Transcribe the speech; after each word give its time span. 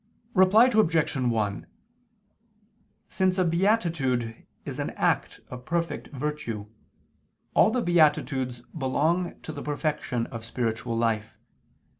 Reply 0.33 0.65
Obj. 0.65 1.15
1: 1.15 1.67
Since 3.07 3.37
a 3.37 3.45
beatitude 3.45 4.47
is 4.65 4.79
an 4.79 4.89
act 4.95 5.41
of 5.51 5.63
perfect 5.63 6.07
virtue, 6.07 6.65
all 7.53 7.69
the 7.69 7.83
beatitudes 7.83 8.61
belong 8.75 9.39
to 9.41 9.51
the 9.51 9.61
perfection 9.61 10.25
of 10.31 10.43
spiritual 10.43 10.97
life. 10.97 11.37